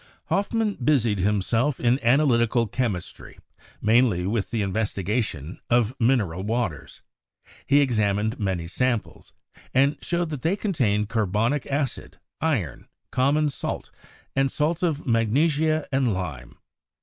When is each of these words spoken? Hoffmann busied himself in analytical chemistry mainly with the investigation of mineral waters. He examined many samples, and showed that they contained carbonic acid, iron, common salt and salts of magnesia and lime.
Hoffmann 0.29 0.79
busied 0.83 1.19
himself 1.19 1.79
in 1.79 2.03
analytical 2.03 2.65
chemistry 2.65 3.37
mainly 3.83 4.25
with 4.25 4.49
the 4.49 4.63
investigation 4.63 5.61
of 5.69 5.93
mineral 5.99 6.41
waters. 6.41 7.03
He 7.67 7.81
examined 7.81 8.39
many 8.39 8.65
samples, 8.65 9.33
and 9.75 9.99
showed 10.01 10.31
that 10.31 10.41
they 10.41 10.55
contained 10.55 11.09
carbonic 11.09 11.67
acid, 11.67 12.19
iron, 12.41 12.87
common 13.11 13.49
salt 13.49 13.91
and 14.35 14.51
salts 14.51 14.81
of 14.81 15.05
magnesia 15.05 15.87
and 15.91 16.11
lime. 16.11 16.55